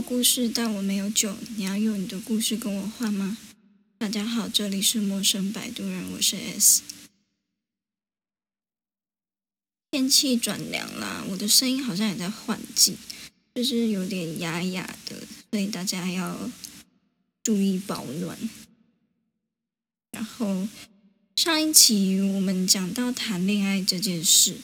[0.00, 1.36] 故事，但我没有酒。
[1.56, 3.38] 你要用你的故事跟我换吗？
[3.98, 6.82] 大家好，这里是陌生摆渡人，我是 S。
[9.90, 12.96] 天气转凉啦，我的声音好像也在换季，
[13.54, 15.16] 就是有点哑哑的，
[15.50, 16.50] 所以大家要
[17.42, 18.38] 注意保暖。
[20.12, 20.68] 然后
[21.36, 24.56] 上一期我们讲到谈恋爱这件事，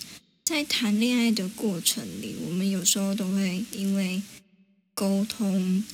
[0.45, 4.23] 在谈恋爱的过程里，我们有时候都会因为
[4.95, 5.85] 沟通，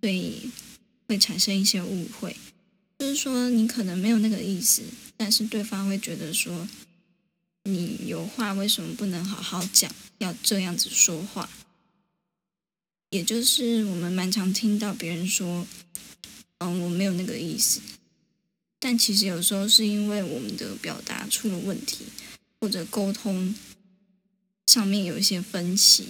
[0.00, 0.50] 所以
[1.08, 2.36] 会产生一些误会。
[2.98, 4.82] 就是说，你可能没有那个意思，
[5.16, 6.68] 但是对方会觉得说，
[7.64, 11.50] 你有话为什么不能好好讲，要这样子说话？
[13.10, 15.66] 也就是我们蛮常听到别人说，
[16.58, 17.80] 嗯，我没有那个意思。
[18.78, 22.04] 但其实有时候是因为我们的表达出了问题，
[22.60, 23.54] 或者沟通
[24.66, 26.06] 上面有一些分歧。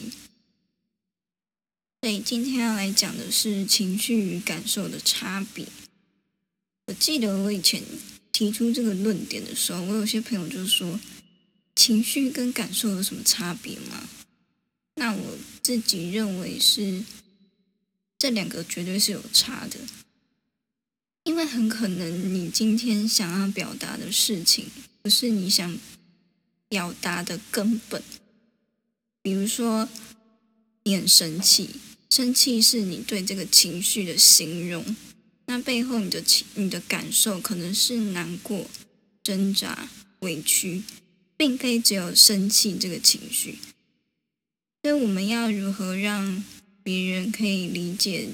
[2.05, 5.66] 所以今天要来讲的是情绪与感受的差别。
[6.84, 7.83] 我记得我以前
[8.30, 11.00] 提出这个论点的时候，我有些朋友就说
[11.74, 14.06] ：“情绪跟感受有什么差别吗？”
[14.96, 17.02] 那我自己认为是
[18.18, 19.78] 这两个绝对是有差的，
[21.22, 24.66] 因为很可能你今天想要表达的事情
[25.00, 25.78] 不是你想
[26.68, 28.02] 表达的根本。
[29.22, 29.89] 比如说，
[30.83, 31.70] 你很生气，
[32.14, 34.94] 生气是你对这个情绪的形容。
[35.46, 38.70] 那背后你的情、你的感受可能是难过、
[39.24, 39.88] 挣扎、
[40.20, 40.84] 委屈，
[41.36, 43.58] 并非只有生气这个情绪。
[44.80, 46.44] 所以我们要如何让
[46.84, 48.28] 别人可以理解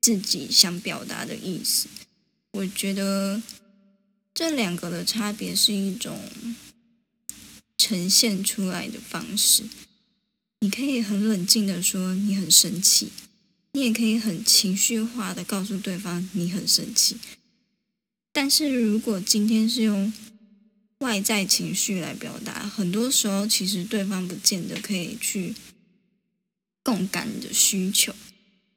[0.00, 1.86] 自己想表达的意思？
[2.50, 3.40] 我觉得
[4.34, 6.20] 这两个的差别是一种
[7.76, 9.62] 呈现出来的方式。
[10.60, 13.10] 你可以很冷静的说你很生气。
[13.72, 17.16] 你也可以很情绪化的告诉对方你很生气，
[18.32, 20.12] 但是如果今天是用
[21.00, 25.54] 外在情绪来表达，很多时候其实对方不见得可以去
[26.82, 28.12] 共感你的需求，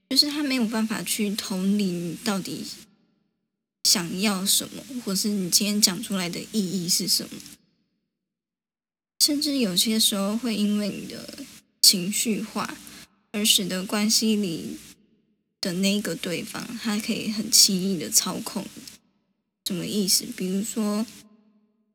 [0.10, 2.66] 就是他没有办法去同理你到底
[3.86, 7.40] 想要什么，或是你今天讲出来的意义是什么，
[9.24, 11.46] 甚至有些时候会因为你的
[11.92, 12.78] 情绪化
[13.32, 14.78] 而使得关系里。
[15.64, 18.66] 的那个对方，他可以很轻易的操控，
[19.68, 20.26] 什么意思？
[20.36, 21.06] 比如说，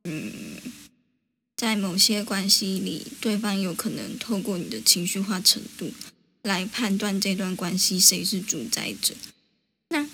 [0.05, 0.31] 嗯，
[1.57, 5.91] 在某些关系里，对方有可能透过你的情绪化程度
[6.43, 9.17] 来判断这段关系谁是主宰者。
[9.89, 10.09] 那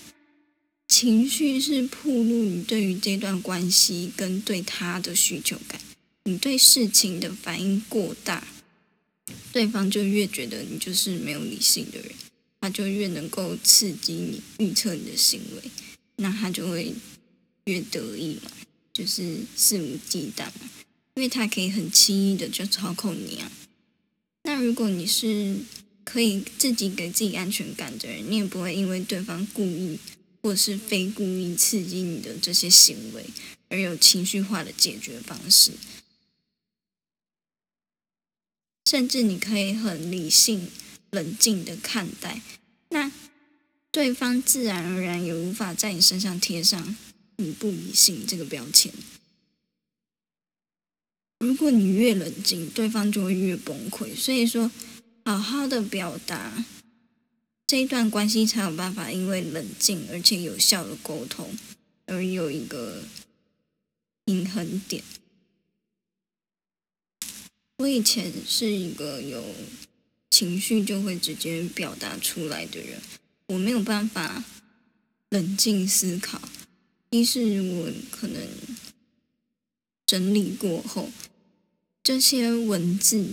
[0.87, 5.79] 情绪是铺露你对于这段关系跟对他的需求感，
[6.23, 8.47] 你对事情的反应过大，
[9.51, 12.09] 对方就越觉得你就是没有理性的人。
[12.61, 15.69] 他就越能够刺激你预测你的行为，
[16.15, 16.93] 那他就会
[17.65, 18.49] 越得意嘛，
[18.93, 20.71] 就是肆无忌惮嘛，
[21.15, 23.51] 因为他可以很轻易的就操控你啊。
[24.43, 25.57] 那如果你是
[26.05, 29.99] 可以自己给自己安全感的人，你也不会因为对方故意
[30.41, 33.25] 或是非故意刺激你的这些行为
[33.67, 35.71] 而有情绪化的解决方式，
[38.93, 40.67] 甚至你可以很理性。
[41.09, 42.41] 冷静的看待，
[42.89, 43.11] 那
[43.91, 46.95] 对方自然而然也无法在你身上贴上
[47.37, 48.91] “你不理性”这个标签。
[51.39, 54.15] 如果你越冷静，对方就会越崩溃。
[54.15, 54.71] 所以说，
[55.25, 56.65] 好好的表达，
[57.67, 61.55] 这一段关系才有办法因为冷静而且有效的沟通，
[62.07, 63.03] 而有一个
[64.25, 65.03] 平衡点。
[67.83, 69.43] 我以前是一个有。
[70.29, 72.99] 情绪就会直接表达出来的人，
[73.49, 74.43] 我没有办法
[75.29, 76.41] 冷静思考。
[77.11, 78.41] 一是我可能
[80.07, 81.11] 整理过后，
[82.01, 83.23] 这些文字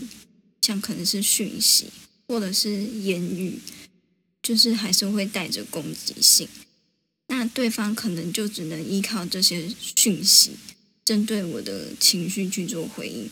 [0.60, 1.86] 像可能是讯息
[2.28, 3.58] 或者是言语，
[4.42, 6.46] 就是还是会带着攻击性。
[7.28, 10.50] 那对方可能就只能依靠这些讯息，
[11.02, 13.30] 针对我的情绪去做回应。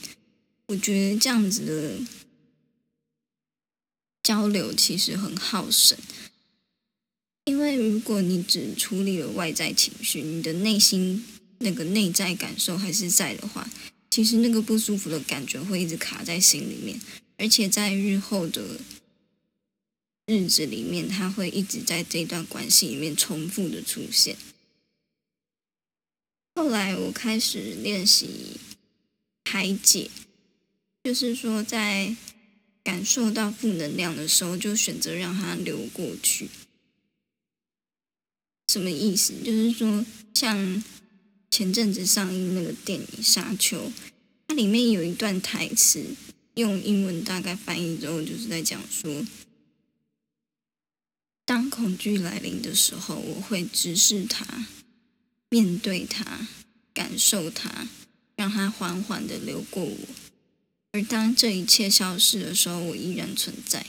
[0.69, 2.07] 我觉得这样子的。
[4.21, 5.97] 交流其实很耗神，
[7.45, 11.25] 因为如果你只处理了外在情绪，你的内心
[11.61, 13.67] 那个内在感受还是在的话，
[14.11, 17.01] 其实那个不舒服的感觉会一直卡在心里面，
[17.39, 18.79] 而且在日后的
[20.27, 24.37] 日子里面，它会一直在这段关系里面重复的出现。
[26.55, 28.61] 后来我开始练习
[29.43, 30.11] 排解，
[31.09, 32.15] 就是说在。
[32.85, 36.49] 感受到负能量的时候，就选择让它流过去。
[38.69, 39.35] 什么意思？
[39.45, 40.83] 就是说，像
[41.51, 43.89] 前阵子上映那个电影《沙丘》，
[44.47, 46.03] 它里面有一段台词，
[46.55, 49.27] 用英文大概翻译之后，就是在讲说，
[51.45, 54.67] 当恐惧来临的时候，我会直视它，
[55.51, 56.49] 面对它，
[56.95, 57.87] 感受它，
[58.37, 59.99] 让它缓缓的流过我。
[60.93, 63.87] 而当这一切消失的时候，我依然存在。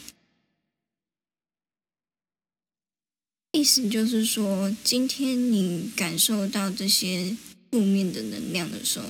[3.52, 7.36] 意思就是说，今天你感受到这些
[7.72, 9.08] 负面的能量的时候，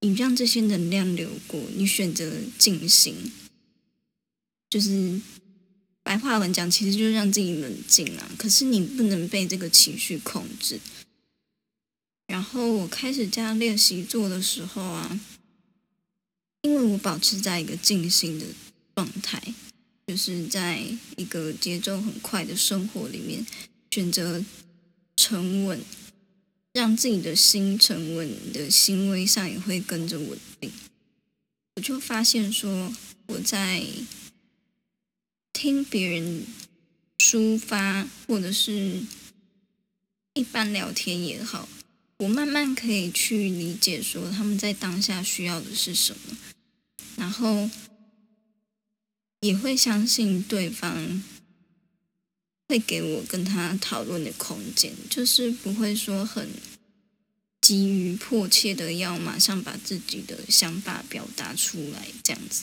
[0.00, 3.32] 你让这些能量流过，你选择静心，
[4.68, 5.20] 就是
[6.02, 8.30] 白话文讲，其实就是让自己冷静啊。
[8.36, 10.80] 可是你不能被这个情绪控制。
[12.32, 15.20] 然后我开始这样练习做的时候啊，
[16.62, 18.46] 因为我保持在一个静心的
[18.94, 19.52] 状态，
[20.06, 20.82] 就是在
[21.18, 23.44] 一个节奏很快的生活里面，
[23.90, 24.42] 选择
[25.14, 25.78] 沉稳，
[26.72, 30.72] 让自己的心沉稳，的行为上也会跟着稳定。
[31.76, 32.90] 我就发现说，
[33.26, 33.84] 我在
[35.52, 36.46] 听别人
[37.18, 39.02] 抒发，或者是
[40.32, 41.68] 一般聊天也好。
[42.22, 46.36] 我慢慢可以去理解，说他们在当下需要的是什么，
[47.16, 47.68] 然后
[49.40, 51.20] 也会相信对方
[52.68, 56.48] 会给我跟他讨论的空间，就是不会说很
[57.60, 62.62] 急于迫切的要马上把自己的想法表达出来这样子。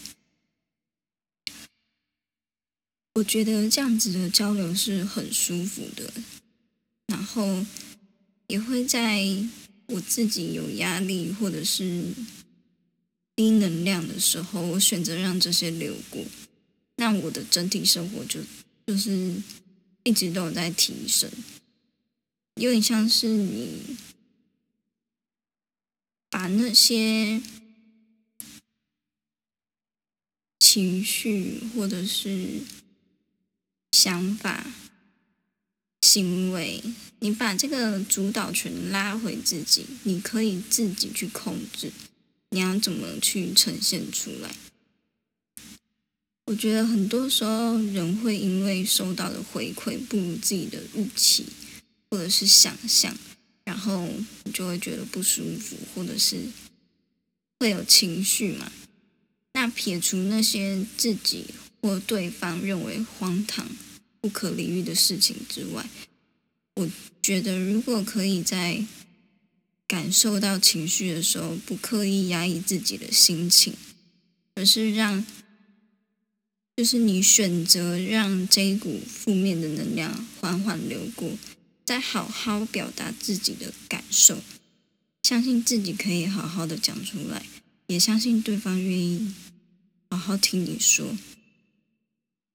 [3.16, 6.14] 我觉得这样子的交流是很舒服的，
[7.08, 7.66] 然后。
[8.50, 9.24] 也会在
[9.86, 12.04] 我自己有压力或者是
[13.36, 16.26] 低能量的时候，我选择让这些流过，
[16.96, 18.40] 那我的整体生活就
[18.88, 19.36] 就是
[20.04, 21.30] 一直都有在提升，
[22.56, 23.96] 有点像是你
[26.32, 27.42] 把那些
[30.60, 32.62] 情绪或者是
[33.92, 34.66] 想法。
[36.12, 36.82] 行为，
[37.20, 41.92] 你把这个主导权拉回自己，你可以自己去控制，
[42.50, 44.50] 你要怎么去呈现出来？
[46.46, 51.46] 我觉得很多时候人会因为收到的回馈不如自己的预期，
[52.10, 53.16] 或者是想象，
[53.64, 54.10] 然后
[54.46, 56.38] 你就会觉得不舒服，或者是
[57.60, 58.72] 会有情绪嘛。
[59.54, 61.46] 那撇除那些自己
[61.82, 63.68] 或对方认为荒唐。
[64.22, 65.90] 不可理喻的事情之外，
[66.76, 66.90] 我
[67.22, 68.84] 觉得如果可以在
[69.88, 73.74] 感受到情绪的时候，不刻意压抑自己的心情，
[74.56, 75.26] 而是让，
[76.76, 81.32] 就是你选择让这一股负面的能量缓缓流过，
[81.86, 84.42] 再好好表达自己的感受，
[85.24, 87.46] 相信自己可以好好的讲出来，
[87.88, 89.34] 也相信对方愿意
[90.10, 91.16] 好好听你说。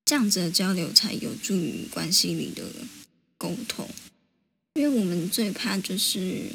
[0.05, 2.63] 这样子的交流才有助于关系里的
[3.39, 3.89] 沟通，
[4.75, 6.51] 因为我们最怕就是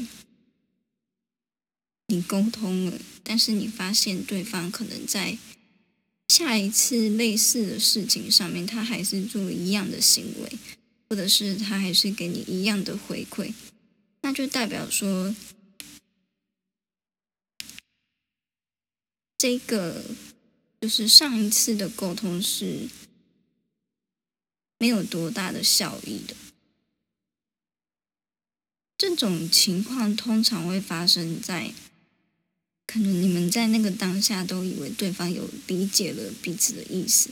[2.05, 5.35] 你沟通了，但是你发现对方可能在
[6.27, 10.59] 下一次类似的事情上面，他还是做一样的行为，
[11.09, 13.51] 或者是他还是给你一样的回馈，
[14.21, 15.35] 那就代表说
[19.39, 20.05] 这个
[20.79, 22.87] 就是上一次的沟通是。
[24.81, 26.33] 没有多大的效益的，
[28.97, 31.73] 这种情况通常会发生在
[32.87, 37.29] 可能你们在那个当下都以为对方有理解了彼此的意思，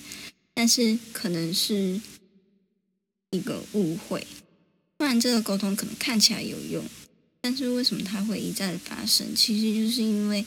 [0.53, 2.01] 但是可能是
[3.31, 4.27] 一个误会，
[4.97, 6.83] 不然这个沟通可能看起来有用，
[7.39, 9.33] 但是为什么它会一再的发生？
[9.33, 10.45] 其实就是因为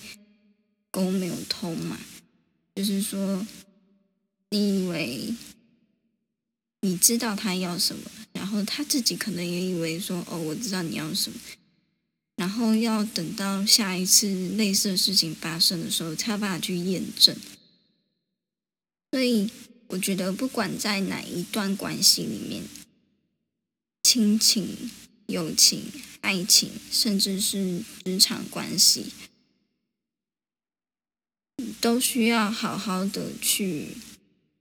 [0.91, 1.99] 沟没有通嘛，
[2.75, 3.47] 就是说
[4.51, 5.35] 你以为。
[6.83, 11.39] 你知道他要什么，然后他自己可能也以为说：“哦，我知道你要什么。”
[12.37, 17.37] 然后要等到下一次类似的事情发生的时候，才有办法去验证。
[19.11, 19.51] 所以，
[19.89, 22.63] 我觉得不管在哪一段关系里面，
[24.03, 24.91] 亲情、
[25.27, 25.83] 友情、
[26.23, 29.13] 爱情，甚至是职场关系，
[31.79, 33.99] 都需要好好的去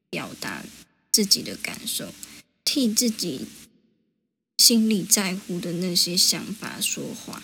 [0.10, 0.66] 表达。
[1.12, 2.14] 自己的感受，
[2.64, 3.48] 替自己
[4.58, 7.44] 心里在乎的那些想法说话。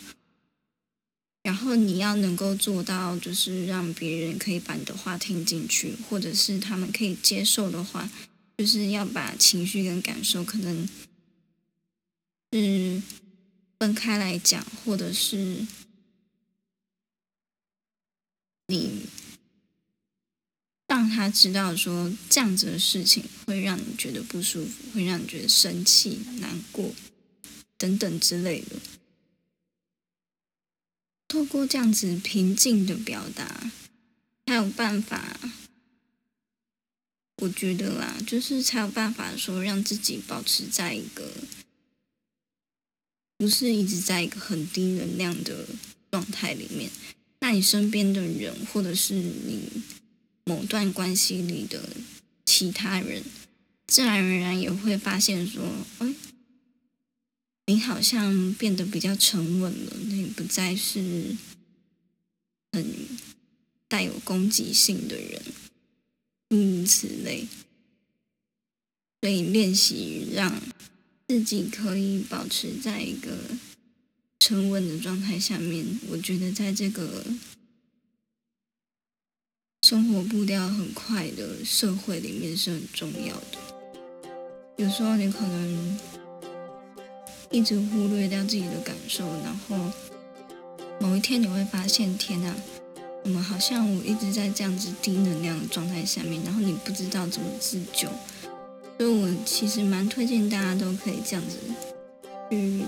[1.44, 8.10] 然后你要能够做到，就是让别人可以把你的话听进去，或者是他们可以接受的话，
[8.58, 10.90] 就是要把情绪跟感受可能
[12.52, 13.02] 是
[13.78, 15.68] 分开来讲，或者是
[18.68, 19.06] 你
[20.96, 26.90] 让他知道说这样子的事情会让你觉得不舒服，会让你觉得生气、难过
[27.78, 28.78] 等等之类的。
[31.28, 33.70] 透过这样子平静的表达，
[34.46, 35.38] 才有办法。
[37.42, 41.30] 我觉得啦，就是才有办法说让自己保持在一个
[43.38, 45.66] 不是一直在一个很低能量的
[46.10, 46.90] 状态里面。
[47.42, 49.70] 那你身边的人，或者是你
[50.46, 51.90] 某段关系里的
[52.46, 53.22] 其他人，
[53.88, 55.64] 自然而然也会发现说，
[56.00, 56.16] 哎。
[57.68, 61.36] 你好像变得比较沉稳了，你不再是
[62.72, 62.86] 很
[63.88, 65.42] 带有攻击性的人，
[66.48, 67.48] 诸如此类。
[69.20, 70.62] 所以练习让
[71.28, 73.36] 自己可以保持在一个
[74.40, 77.26] 沉稳的状态下面，我觉得在这个
[79.88, 83.60] 生活步调很快的社会里面是很重要的。
[84.78, 86.00] 有时候你可能。
[87.52, 89.78] 一直忽略掉自己的感受，然后
[91.00, 92.54] 某一天你会发现，天哪，
[93.24, 98.10] 我们好像我一直在这样子低能量的状态下面，然后你不知道怎么自救，
[98.98, 101.58] 所以我其实蛮推荐大家都可以这样子
[102.50, 102.84] 去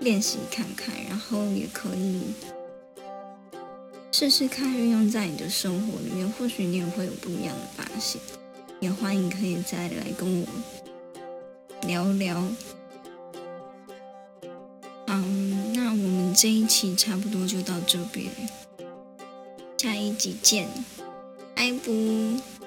[0.00, 2.22] 练习看看，然后也可以
[4.22, 8.22] 试试看运用在你的生活里面，或许你也会有不一样的发现。
[8.78, 10.46] 也欢迎可以再来跟我
[11.88, 12.40] 聊聊。
[15.08, 18.30] 嗯，那我们这一期差不多就到这边，
[19.76, 20.68] 下一集见，
[21.56, 22.61] 拜拜。